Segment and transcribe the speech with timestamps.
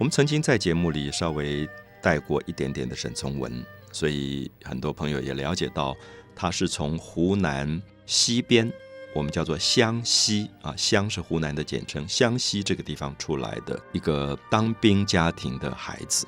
[0.00, 1.68] 我们曾经在节目里稍微
[2.00, 3.62] 带过一点点的沈从文，
[3.92, 5.94] 所以很多朋友也了解到，
[6.34, 8.72] 他是从湖南西边，
[9.14, 16.26] 我们叫做湘西啊，湘是湖南的简称，湘西这个地方出来的一个当兵家庭的孩子。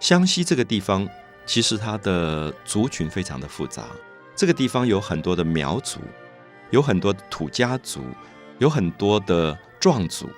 [0.00, 1.08] 湘西这个地方
[1.46, 3.86] 其实它的族群非常的复杂，
[4.34, 6.00] 这个地方有很多的苗族，
[6.72, 8.02] 有很多的土家族，
[8.58, 10.28] 有很多的壮族。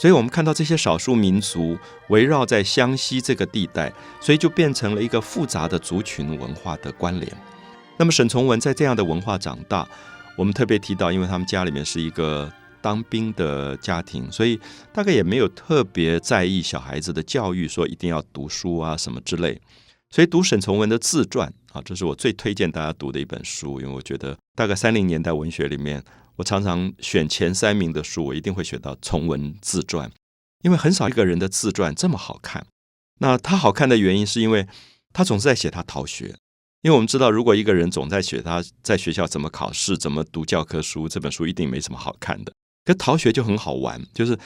[0.00, 1.76] 所以，我们看到这些少数民族
[2.08, 7.30] 围绕在湘西这个地带，所以就变成了一个复杂的族群文化的关联。
[7.98, 9.86] 那么，沈从文在这样的文化长大，
[10.38, 12.50] 我们特别提到，因为他们家里面是一个
[12.80, 14.58] 当兵的家庭，所以
[14.90, 19.60] 大概也没有特别在意小孩子的教育，说一定要读书啊什么之类。
[20.08, 26.02] 所以，读沈从文的自传啊，这是我最推荐大家读的一本书，因为我觉得大概三零年代文学里面。
[26.40, 30.10] 我常常选前三名的书，我一定会选到从文自传，
[30.62, 32.66] 因为很少一个人的自传这么好看。
[33.18, 34.66] 那他好看的原因，是因为
[35.12, 36.34] 他总是在写他逃学。
[36.80, 42.52] 因为我们知道，如果一个人总在写他在学校怎么考试、怎么读教科书，这本书一定没什么好看的。
[42.86, 44.38] 可逃学就很好玩，就是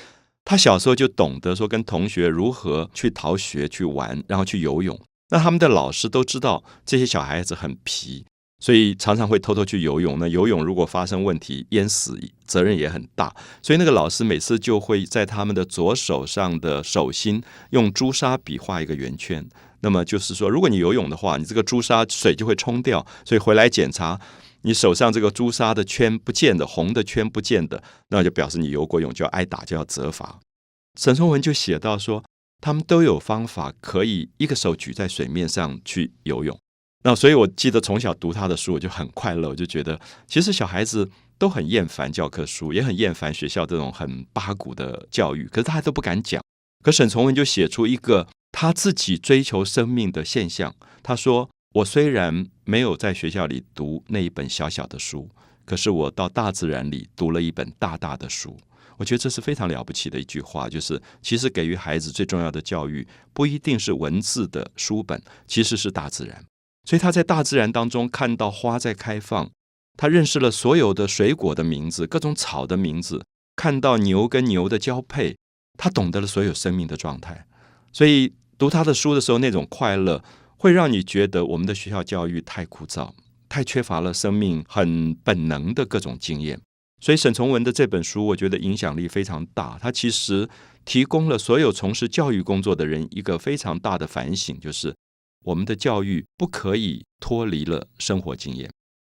[0.45, 5.01] 他小时候就懂得说跟同学如何去逃学、去玩，然后去游泳。
[5.29, 8.27] 那他们的老师都知道这些小孩子很皮。
[8.65, 10.19] 所以常常会偷偷去游泳。
[10.19, 13.31] 那游泳如果发生问题，淹死责任也很大。
[13.61, 17.43] 所以那个老师每次就会在他们的左手上的手心
[17.73, 19.47] 用朱砂笔画一个圆圈。
[19.81, 23.07] 那么就是说，如果你游泳的话，你这个朱砂水就会冲掉。
[23.27, 24.19] 所以回来检查
[24.63, 30.41] 你手上这个朱砂的圈不见的，红的圈不见的，那就表示你游过泳就要挨打，就要责罚。
[30.99, 32.25] 沈从文就写到说，
[32.63, 36.59] 他们都有方法可以一个手举在水面上去游泳。
[37.07, 39.51] 那所以，我记得从小读他的书，我就很快乐。
[39.51, 45.47] 我就觉得，其实小孩子都很厌烦教科书，也很厌烦学校这种很八股的教育。
[45.49, 46.43] 可是他都不敢讲。
[46.83, 50.75] 可沈从文就写出一个他自己追求生命的现象。
[51.03, 55.29] 他说：“我虽然没有在学校里读那一本小小的书，
[55.67, 58.59] 可是我到大自然里读了一本大大的书。”
[58.97, 60.71] 我觉得这是非常了不起的一句话。
[60.71, 66.43] 就是其实给予孩子最重要的教育，不一定是文字的书本，其实是大自然。
[66.85, 69.51] 所以他在大自然当中看到花在开放，
[69.97, 73.25] 他认识了所有的水果的名字、各种草的名字，
[73.57, 75.37] 看到牛跟牛的交配，
[75.79, 77.47] 他懂得了所有生命的状态。
[77.93, 80.23] 所以读他的书的时候，那种快乐
[80.59, 83.13] 会让你觉得我们的学校教育太枯燥，
[83.49, 86.61] 太缺乏了生命很本能的各种经验。
[87.01, 89.79] 所以沈从文的这本书，我觉得影响力非常大。
[89.81, 90.49] 他其实
[90.85, 94.95] 提供了所有从事教育工作的人一个非常大的反省，就是。
[95.45, 98.71] 我们的教育不可以脱离了生活经验，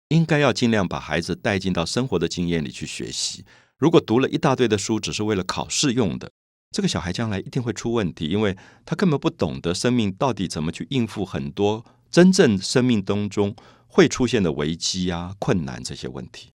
[0.10, 3.44] 应该要尽量把孩子带进到生活的经验里去学习。
[3.78, 6.30] 如果读了一大堆的书，只是为了考试用的，
[6.72, 13.56] 这个小孩将来一定会出问题，因为他根本不懂得生命到底怎么去应付很多真正生命当中
[13.88, 16.50] 会出现的危机啊、困难这些问题。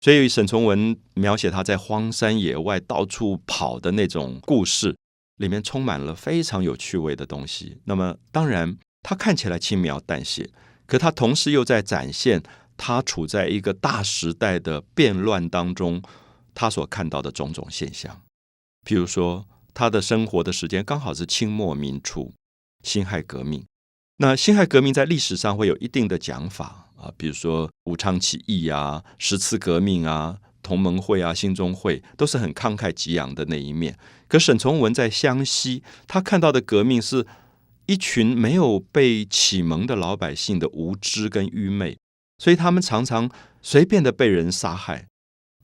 [0.00, 4.96] 所以沈从文描写他在荒山野外到处跑的那种故事，
[5.36, 7.78] 里面充满了非常有趣味的东西。
[7.84, 8.78] 那么当然。
[9.02, 10.50] 他看起来轻描淡写，
[10.86, 12.42] 可他同时又在展现
[12.76, 16.02] 他处在一个大时代的变乱当中，
[16.54, 18.22] 他所看到的种种现象。
[18.86, 22.32] 譬如说，他的生活的时间刚好是清末民初，
[22.82, 23.64] 辛亥革命。
[24.18, 33.98] 那辛亥革命在历史上会有一定的讲法啊，比如说武昌起义啊、十次革命啊、同盟会啊、兴中会，都是很慷慨激昂的那一面。
[34.28, 37.26] 可沈从文在湘西，他看到的革命是。
[37.90, 41.98] 一群没有被启蒙的老百姓的无知跟愚昧，
[42.38, 43.28] 所以他们常常
[43.60, 45.08] 随便的被人杀害，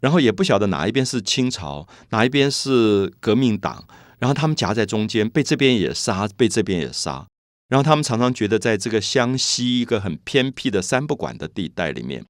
[0.00, 3.86] 然后也不晓得哪一边是清朝，哪一边是革命党，
[4.18, 7.28] 然后他们夹在中间，被这边也杀，被这边也杀，
[7.68, 12.24] 然后他们常常觉得在这个湘西一个很偏僻的三不管的地带里面，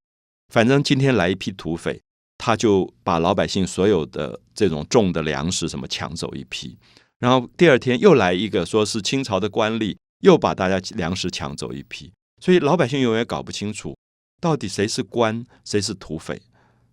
[0.53, 2.03] 反正今天来一批土匪，
[2.37, 6.77] 他就把老百姓所有的这种种的粮食什么抢走一批。
[7.19, 12.12] 然后第二天又来一个，说是清朝的官吏，又把大家粮食抢走一批，
[12.43, 13.96] 所以老百姓永远搞不清楚
[14.41, 16.41] 到底谁是官，谁是土匪。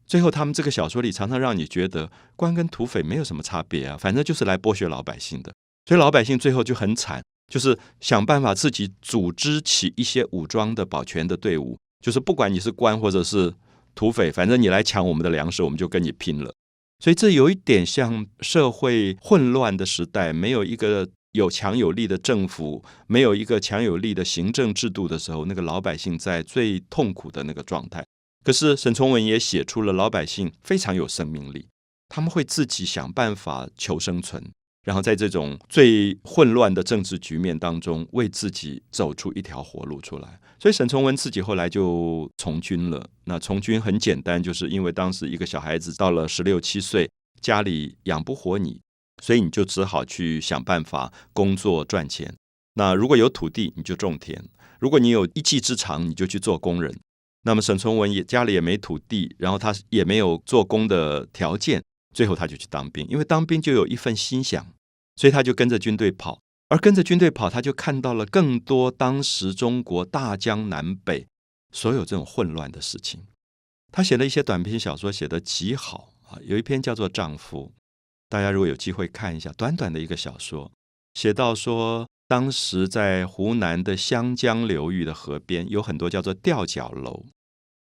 [0.05, 5.51] 最后他们这个小说里常常让你觉得官跟土匪没有什么差别啊，反正就是来剥削老百姓的。
[5.85, 7.21] 所以老百姓最后就很惨，
[7.51, 13.53] 就是想办法自己组织起一些武装的保全的队伍，就是不管你是官或者是
[13.95, 16.53] 土匪，反正你来抢我们的粮食，我们就跟你拼了。
[17.03, 28.05] 所以这有一点像社会混乱的时代，没有一个有强有力的政府，没有一个强有力的行政制度的时候，那个老百姓在最痛苦的那个状态。
[28.45, 31.67] 可是沈从文也写出了老百姓非常有生命力，
[32.07, 34.41] 他们会自己想办法求生存，
[34.85, 40.39] 然后在这种最混乱的政治局面当中，为自己走出一条活路出来。
[40.63, 43.09] 所以沈从文自己后来就从军了。
[43.25, 47.11] 那从军很简单，就是因为当时一个小孩子到了十六七岁，
[47.41, 48.79] 家里养不活你，
[49.21, 52.33] 所以你就只好去想办法工作赚钱。
[52.75, 54.39] 那如果有土地，你就种田；
[54.79, 56.97] 如果你有一技之长，你就去做工人。
[57.41, 61.83] 那么沈从文也家里也没土地，然后他也没有做工的条件，
[62.15, 64.65] 最后他就去当兵，因为当兵就有一份心想，
[65.17, 66.39] 所以他就跟着军队跑。
[66.73, 71.27] 而跟着军队跑，他就看到了更多当时中国大江南北
[71.71, 73.27] 所有这种混乱的事情。
[73.91, 76.39] 他写了一些短篇小说，写得极好啊。
[76.41, 77.71] 有一篇叫做《丈夫》，
[78.27, 80.71] 大家如果有机会看一下，短短的一个小说，
[81.13, 87.23] 写到说，当时在湖南的湘江流域的河边，有很多叫做吊脚楼。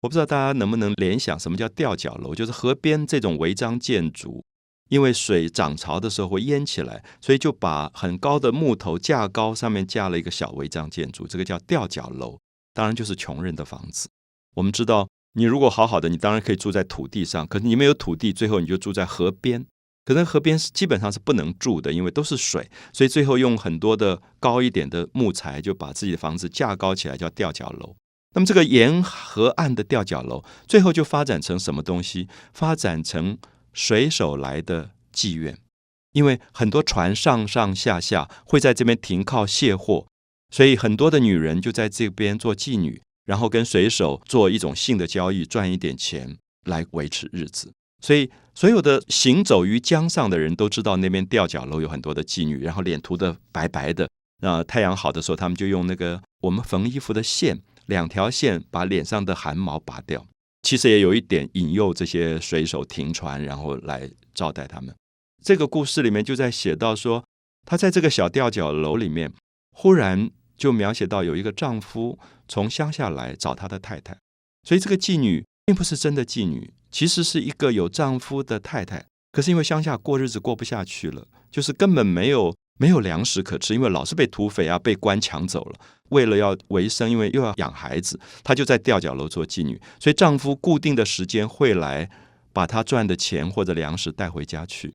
[0.03, 2.35] 我不知道大家能不能联想，什么叫吊脚楼？
[2.35, 4.45] 就是河边这种违章建筑。
[4.89, 12.39] 因为水涨潮的时候会淹起来，所以就把很高的木头架高，上面架了一个小违章建筑，这个叫吊脚楼。
[12.73, 14.09] 当然就是穷人的房子。
[14.57, 17.47] 我们知道，你如果好好的，你当然可以住在土地上。
[17.47, 19.65] 可是你没有土地，最后你就住在河边。
[20.05, 27.97] 可能河边是基本上是不能住的，因为都是水，所以最后用很多的高一点的木材，就把自己的房子架高起来，叫吊脚楼。
[28.35, 32.29] 那么这个沿河岸的吊脚楼，最后就发展成什么东西？
[32.53, 33.39] 发展成。
[33.75, 35.59] 水手来的妓院，
[36.13, 40.07] 因为很多船上上下下会在这边停靠卸货，
[40.51, 47.73] 所以很多的女人就在这边做妓女，然后跟水手做一种性的交易，赚一点钱来维持日子。
[48.01, 54.09] 所以所有的行走于江上的人都知道那边吊脚楼有很多的妓女，然后脸涂的白白的。
[54.43, 60.27] 那太阳好的时候，他们就用那个我们缝衣服的线，两条线把脸上的汗毛拔掉。
[60.65, 64.93] 其实也有一点引诱这些水手停船，然后来招待他们。
[65.45, 67.23] 这个故事里面就在写到说，
[67.67, 69.31] 他在这个小吊脚楼里面，
[69.73, 72.19] 忽然就描写到有一个丈夫
[72.49, 74.17] 从乡下来找他的太太，
[74.67, 79.05] 所以这个妓女并不是真的妓女，其实是一个有丈夫的太太。
[79.33, 82.57] 可是因为乡下过日子过不下去了，就是根本没有。
[82.79, 85.75] 没有粮食可吃，因为老是被土匪啊、被官抢走了。
[86.11, 89.81] 为了要维生，因为又要养孩子，她就在吊脚楼做妓女。
[89.99, 92.09] 所以丈夫固定的时间会来
[92.53, 94.93] 把她赚的钱或者粮食带回家去。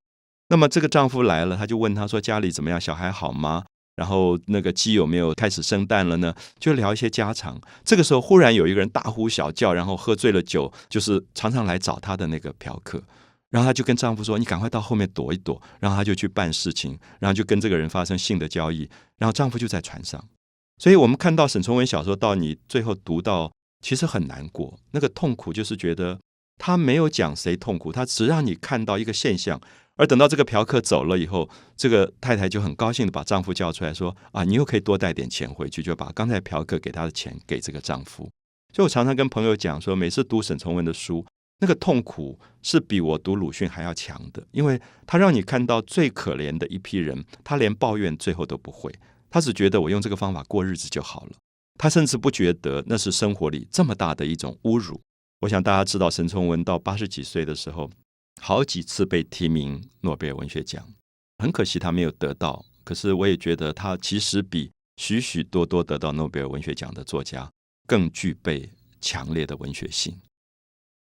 [0.50, 2.82] 那么这个丈夫来了，他就问她说：“家里怎么样？
[2.82, 3.64] 小孩好吗？
[3.96, 7.60] 然后那个鸡有没有开始生蛋了呢？”就聊一些家常。
[7.84, 13.04] 这个时候，忽然有一个人大呼小叫，然后喝醉了酒，就是常常来找她的那个嫖客。
[13.50, 18.90] 然后她就跟丈夫说：“你赶快到后面躲一躲。”然后她就去办事情，然后就跟这个人发生性的交易。
[19.18, 20.24] 然后丈夫就在船上。
[20.78, 23.52] 所以我们看到沈从文小说到你最后读到，
[23.82, 24.80] 其实很难过。
[24.92, 26.20] 那个痛苦就是觉得
[26.58, 29.60] 他没有讲谁痛苦，他只让你看到一个现象。
[29.98, 38.30] 而等到这个嫖客走了以后，这个太太就很高兴的把丈夫叫出来说：“啊，你又可以多带点钱回去，就把刚才嫖客给他的钱给这个丈夫。”
[38.74, 41.26] 所以我常常跟朋友讲说，每次读沈从文的书。
[41.60, 48.94] 那个痛苦是比我读鲁迅还要强的，因为他让你看到最可怜的一批人，他连抱怨最后都不会，
[49.30, 51.32] 他只觉得我用这个方法过日子就好了，
[51.78, 55.00] 他甚至不觉得那是生活里这么大的一种侮辱。
[55.42, 57.90] 我想大家知道，沈从文到八十几岁的时候，
[58.42, 60.86] 好几次被提名诺贝尔文学奖，
[61.44, 62.66] 很可惜他没有得到。
[62.84, 67.50] 可是我也觉得他其实比许许多多得到诺贝尔文学奖的作家
[67.86, 68.70] 更具备
[69.00, 70.18] 强烈的文学性。